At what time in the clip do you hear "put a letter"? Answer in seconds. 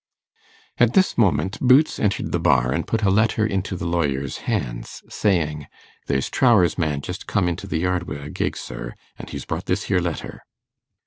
2.87-3.45